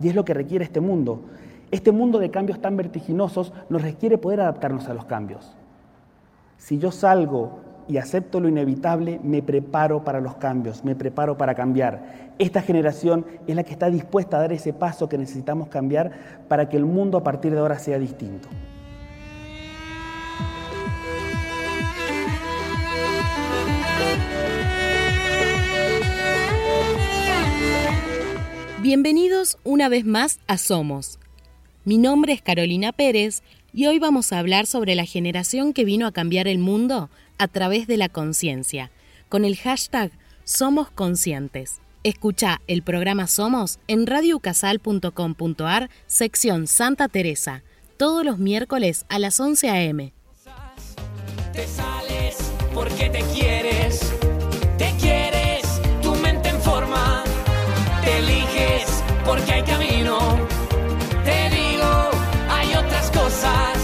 Y 0.00 0.08
es 0.08 0.14
lo 0.14 0.24
que 0.24 0.34
requiere 0.34 0.64
este 0.64 0.80
mundo. 0.80 1.22
Este 1.70 1.92
mundo 1.92 2.18
de 2.18 2.30
cambios 2.30 2.60
tan 2.60 2.76
vertiginosos 2.76 3.52
nos 3.68 3.82
requiere 3.82 4.18
poder 4.18 4.40
adaptarnos 4.40 4.88
a 4.88 4.94
los 4.94 5.04
cambios. 5.06 5.56
Si 6.56 6.78
yo 6.78 6.90
salgo 6.90 7.58
y 7.88 7.98
acepto 7.98 8.40
lo 8.40 8.48
inevitable, 8.48 9.20
me 9.22 9.42
preparo 9.42 10.04
para 10.04 10.20
los 10.20 10.36
cambios, 10.36 10.84
me 10.84 10.94
preparo 10.94 11.36
para 11.36 11.54
cambiar. 11.54 12.32
Esta 12.38 12.62
generación 12.62 13.26
es 13.46 13.56
la 13.56 13.64
que 13.64 13.72
está 13.72 13.90
dispuesta 13.90 14.36
a 14.36 14.40
dar 14.40 14.52
ese 14.52 14.72
paso 14.72 15.08
que 15.08 15.18
necesitamos 15.18 15.68
cambiar 15.68 16.12
para 16.48 16.68
que 16.68 16.76
el 16.76 16.84
mundo 16.84 17.18
a 17.18 17.24
partir 17.24 17.52
de 17.52 17.58
ahora 17.58 17.78
sea 17.78 17.98
distinto. 17.98 18.48
Bienvenidos 28.84 29.56
una 29.64 29.88
vez 29.88 30.04
más 30.04 30.40
a 30.46 30.58
Somos. 30.58 31.18
Mi 31.86 31.96
nombre 31.96 32.34
es 32.34 32.42
Carolina 32.42 32.92
Pérez 32.92 33.42
y 33.72 33.86
hoy 33.86 33.98
vamos 33.98 34.30
a 34.30 34.38
hablar 34.38 34.66
sobre 34.66 34.94
la 34.94 35.06
generación 35.06 35.72
que 35.72 35.86
vino 35.86 36.06
a 36.06 36.12
cambiar 36.12 36.46
el 36.48 36.58
mundo 36.58 37.08
a 37.38 37.48
través 37.48 37.86
de 37.86 37.96
la 37.96 38.10
conciencia, 38.10 38.90
con 39.30 39.46
el 39.46 39.56
hashtag 39.56 40.10
Somos 40.44 40.90
Conscientes. 40.90 41.80
Escucha 42.02 42.60
el 42.66 42.82
programa 42.82 43.26
Somos 43.26 43.78
en 43.88 44.06
radiocasal.com.ar, 44.06 45.88
sección 46.06 46.66
Santa 46.66 47.08
Teresa, 47.08 47.62
todos 47.96 48.22
los 48.22 48.38
miércoles 48.38 49.06
a 49.08 49.18
las 49.18 49.40
11 49.40 49.70
a.m. 49.70 50.12
Te 51.54 51.66
sales 51.66 52.36
porque 52.74 53.08
te 53.08 53.22
quieres, 53.32 54.13
porque 59.34 59.52
hay 59.52 59.62
camino, 59.64 60.18
te 61.24 61.50
digo, 61.50 62.10
hay 62.48 62.72
otras 62.74 63.10
cosas, 63.10 63.78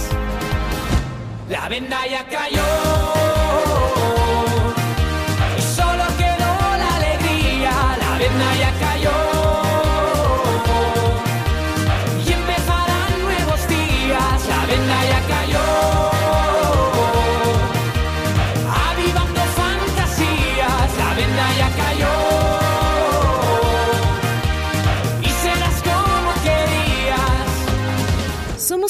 la 1.49 1.69
venda 1.69 2.07
ya 2.07 2.25
cayó. 2.29 2.70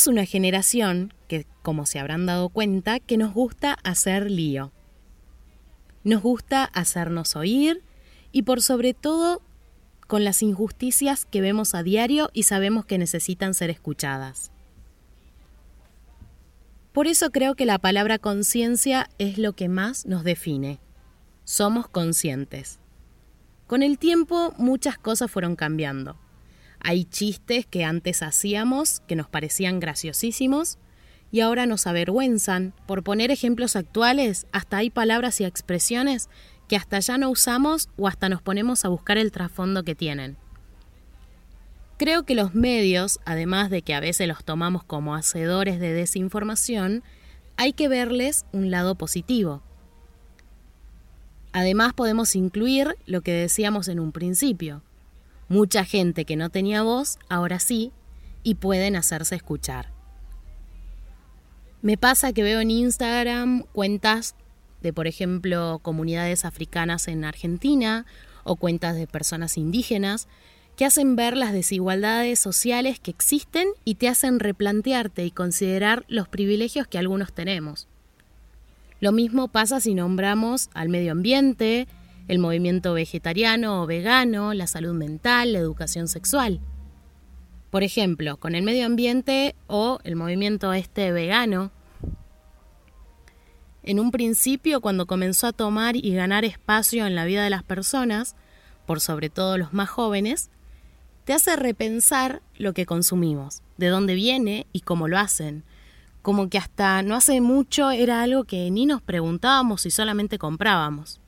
Una 0.06 0.24
generación 0.24 1.12
que, 1.28 1.46
como 1.62 1.84
se 1.84 1.98
habrán 1.98 2.26
dado 2.26 2.48
cuenta, 2.48 3.00
que 3.00 3.16
nos 3.16 3.34
gusta 3.34 3.76
hacer 3.84 4.30
lío. 4.30 4.72
Nos 6.04 6.22
gusta 6.22 6.64
hacernos 6.64 7.36
oír 7.36 7.82
y 8.32 8.42
por 8.42 8.62
sobre 8.62 8.94
todo 8.94 9.42
con 10.06 10.24
las 10.24 10.42
injusticias 10.42 11.24
que 11.24 11.40
vemos 11.40 11.74
a 11.74 11.82
diario 11.82 12.30
y 12.32 12.44
sabemos 12.44 12.86
que 12.86 12.98
necesitan 12.98 13.54
ser 13.54 13.70
escuchadas. 13.70 14.50
Por 16.92 17.06
eso 17.06 17.30
creo 17.30 17.54
que 17.54 17.66
la 17.66 17.78
palabra 17.78 18.18
conciencia 18.18 19.08
es 19.18 19.38
lo 19.38 19.52
que 19.52 19.68
más 19.68 20.06
nos 20.06 20.24
define. 20.24 20.80
Somos 21.44 21.88
conscientes. 21.88 22.80
Con 23.66 23.82
el 23.82 23.98
tiempo 23.98 24.54
muchas 24.56 24.98
cosas 24.98 25.30
fueron 25.30 25.56
cambiando. 25.56 26.18
Hay 26.80 27.04
chistes 27.04 27.66
que 27.66 27.84
antes 27.84 28.22
hacíamos 28.22 29.00
que 29.06 29.16
nos 29.16 29.28
parecían 29.28 29.80
graciosísimos 29.80 30.78
y 31.30 31.40
ahora 31.40 31.66
nos 31.66 31.86
avergüenzan. 31.86 32.74
Por 32.86 33.04
poner 33.04 33.30
ejemplos 33.30 33.76
actuales, 33.76 34.46
hasta 34.52 34.78
hay 34.78 34.90
palabras 34.90 35.40
y 35.40 35.44
expresiones 35.44 36.28
que 36.68 36.76
hasta 36.76 37.00
ya 37.00 37.18
no 37.18 37.30
usamos 37.30 37.88
o 37.96 38.08
hasta 38.08 38.28
nos 38.28 38.42
ponemos 38.42 38.84
a 38.84 38.88
buscar 38.88 39.18
el 39.18 39.32
trasfondo 39.32 39.82
que 39.82 39.94
tienen. 39.94 40.36
Creo 41.98 42.24
que 42.24 42.34
los 42.34 42.54
medios, 42.54 43.20
además 43.26 43.68
de 43.68 43.82
que 43.82 43.92
a 43.92 44.00
veces 44.00 44.26
los 44.26 44.42
tomamos 44.42 44.82
como 44.84 45.14
hacedores 45.14 45.80
de 45.80 45.92
desinformación, 45.92 47.02
hay 47.56 47.74
que 47.74 47.88
verles 47.88 48.46
un 48.52 48.70
lado 48.70 48.94
positivo. 48.94 49.62
Además 51.52 51.92
podemos 51.92 52.36
incluir 52.36 52.96
lo 53.04 53.20
que 53.20 53.32
decíamos 53.32 53.88
en 53.88 54.00
un 54.00 54.12
principio. 54.12 54.82
Mucha 55.50 55.84
gente 55.84 56.24
que 56.24 56.36
no 56.36 56.48
tenía 56.48 56.84
voz, 56.84 57.18
ahora 57.28 57.58
sí, 57.58 57.90
y 58.44 58.54
pueden 58.54 58.94
hacerse 58.94 59.34
escuchar. 59.34 59.90
Me 61.82 61.96
pasa 61.96 62.32
que 62.32 62.44
veo 62.44 62.60
en 62.60 62.70
Instagram 62.70 63.64
cuentas 63.72 64.36
de, 64.80 64.92
por 64.92 65.08
ejemplo, 65.08 65.80
comunidades 65.82 66.44
africanas 66.44 67.08
en 67.08 67.24
Argentina 67.24 68.06
o 68.44 68.54
cuentas 68.54 68.94
de 68.94 69.08
personas 69.08 69.58
indígenas 69.58 70.28
que 70.76 70.84
hacen 70.84 71.16
ver 71.16 71.36
las 71.36 71.52
desigualdades 71.52 72.38
sociales 72.38 73.00
que 73.00 73.10
existen 73.10 73.66
y 73.84 73.96
te 73.96 74.06
hacen 74.06 74.38
replantearte 74.38 75.24
y 75.24 75.32
considerar 75.32 76.04
los 76.06 76.28
privilegios 76.28 76.86
que 76.86 76.98
algunos 76.98 77.32
tenemos. 77.32 77.88
Lo 79.00 79.10
mismo 79.10 79.48
pasa 79.48 79.80
si 79.80 79.94
nombramos 79.94 80.70
al 80.74 80.90
medio 80.90 81.10
ambiente, 81.10 81.88
el 82.30 82.38
movimiento 82.38 82.94
vegetariano 82.94 83.82
o 83.82 83.86
vegano, 83.86 84.54
la 84.54 84.68
salud 84.68 84.94
mental, 84.94 85.52
la 85.52 85.58
educación 85.58 86.06
sexual. 86.06 86.60
Por 87.70 87.82
ejemplo, 87.82 88.36
con 88.36 88.54
el 88.54 88.62
medio 88.62 88.86
ambiente 88.86 89.56
o 89.66 89.98
el 90.04 90.14
movimiento 90.14 90.72
este 90.72 91.10
vegano. 91.10 91.72
En 93.82 93.98
un 93.98 94.12
principio, 94.12 94.80
cuando 94.80 95.06
comenzó 95.06 95.48
a 95.48 95.52
tomar 95.52 95.96
y 95.96 96.14
ganar 96.14 96.44
espacio 96.44 97.04
en 97.04 97.16
la 97.16 97.24
vida 97.24 97.42
de 97.42 97.50
las 97.50 97.64
personas, 97.64 98.36
por 98.86 99.00
sobre 99.00 99.28
todo 99.28 99.58
los 99.58 99.72
más 99.72 99.90
jóvenes, 99.90 100.50
te 101.24 101.32
hace 101.32 101.56
repensar 101.56 102.42
lo 102.56 102.74
que 102.74 102.86
consumimos, 102.86 103.60
de 103.76 103.88
dónde 103.88 104.14
viene 104.14 104.68
y 104.72 104.82
cómo 104.82 105.08
lo 105.08 105.18
hacen. 105.18 105.64
Como 106.22 106.48
que 106.48 106.58
hasta 106.58 107.02
no 107.02 107.16
hace 107.16 107.40
mucho 107.40 107.90
era 107.90 108.22
algo 108.22 108.44
que 108.44 108.70
ni 108.70 108.86
nos 108.86 109.02
preguntábamos 109.02 109.84
y 109.84 109.90
solamente 109.90 110.38
comprábamos. 110.38 111.20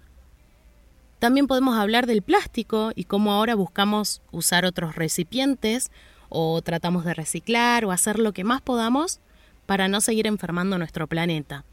También 1.22 1.46
podemos 1.46 1.78
hablar 1.78 2.08
del 2.08 2.20
plástico 2.20 2.90
y 2.96 3.04
cómo 3.04 3.32
ahora 3.32 3.54
buscamos 3.54 4.22
usar 4.32 4.64
otros 4.64 4.96
recipientes 4.96 5.92
o 6.28 6.60
tratamos 6.62 7.04
de 7.04 7.14
reciclar 7.14 7.84
o 7.84 7.92
hacer 7.92 8.18
lo 8.18 8.32
que 8.32 8.42
más 8.42 8.60
podamos 8.60 9.20
para 9.64 9.86
no 9.86 10.00
seguir 10.00 10.26
enfermando 10.26 10.78
nuestro 10.78 11.06
planeta. 11.06 11.64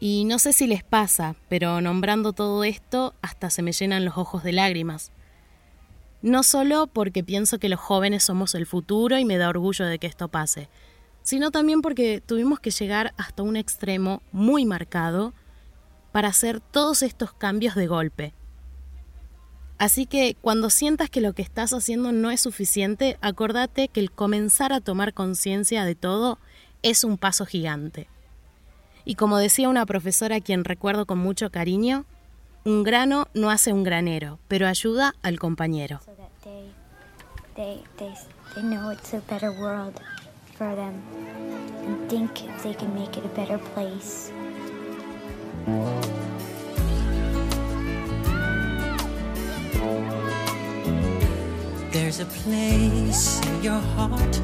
Y 0.00 0.24
no 0.24 0.40
sé 0.40 0.52
si 0.52 0.66
les 0.66 0.82
pasa, 0.82 1.36
pero 1.48 1.80
nombrando 1.80 2.32
todo 2.32 2.64
esto 2.64 3.14
hasta 3.22 3.48
se 3.48 3.62
me 3.62 3.70
llenan 3.70 4.04
los 4.04 4.18
ojos 4.18 4.42
de 4.42 4.50
lágrimas. 4.50 5.12
No 6.20 6.42
solo 6.42 6.88
porque 6.88 7.22
pienso 7.22 7.60
que 7.60 7.68
los 7.68 7.78
jóvenes 7.78 8.24
somos 8.24 8.56
el 8.56 8.66
futuro 8.66 9.18
y 9.20 9.24
me 9.24 9.38
da 9.38 9.48
orgullo 9.48 9.86
de 9.86 10.00
que 10.00 10.08
esto 10.08 10.26
pase, 10.26 10.68
sino 11.22 11.52
también 11.52 11.80
porque 11.80 12.20
tuvimos 12.20 12.58
que 12.58 12.72
llegar 12.72 13.14
hasta 13.18 13.44
un 13.44 13.54
extremo 13.54 14.20
muy 14.32 14.64
marcado 14.64 15.32
para 16.14 16.28
hacer 16.28 16.60
todos 16.60 17.02
estos 17.02 17.32
cambios 17.32 17.74
de 17.74 17.88
golpe. 17.88 18.34
Así 19.78 20.06
que 20.06 20.36
cuando 20.40 20.70
sientas 20.70 21.10
que 21.10 21.20
lo 21.20 21.32
que 21.32 21.42
estás 21.42 21.72
haciendo 21.72 22.12
no 22.12 22.30
es 22.30 22.40
suficiente, 22.40 23.18
acordate 23.20 23.88
que 23.88 23.98
el 23.98 24.12
comenzar 24.12 24.72
a 24.72 24.80
tomar 24.80 25.12
conciencia 25.12 25.84
de 25.84 25.96
todo 25.96 26.38
es 26.82 27.02
un 27.02 27.18
paso 27.18 27.46
gigante. 27.46 28.06
Y 29.04 29.16
como 29.16 29.38
decía 29.38 29.68
una 29.68 29.86
profesora 29.86 30.36
a 30.36 30.40
quien 30.40 30.62
recuerdo 30.62 31.04
con 31.04 31.18
mucho 31.18 31.50
cariño, 31.50 32.04
un 32.64 32.84
grano 32.84 33.26
no 33.34 33.50
hace 33.50 33.72
un 33.72 33.82
granero, 33.82 34.38
pero 34.46 34.68
ayuda 34.68 35.16
al 35.20 35.40
compañero. 35.40 36.00
so 44.06 44.43
There's 51.90 52.20
a 52.20 52.26
place 52.26 53.40
in 53.46 53.62
your 53.62 53.80
heart, 53.80 54.40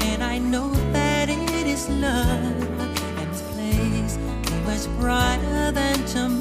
and 0.00 0.24
I 0.24 0.38
know 0.38 0.70
that 0.92 1.28
it 1.28 1.66
is 1.66 1.88
love. 1.88 2.26
And 2.26 3.30
this 3.30 3.42
place 3.52 4.18
is 4.74 4.88
brighter 4.98 5.70
than 5.70 6.04
tomorrow. 6.06 6.33